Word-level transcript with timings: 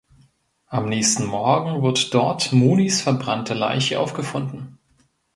Am 0.65 0.89
nächsten 0.89 1.27
Morgen 1.27 1.83
wird 1.83 2.11
dort 2.15 2.53
Monis 2.53 3.03
verbrannte 3.03 3.53
Leiche 3.53 3.99
aufgefunden. 3.99 4.79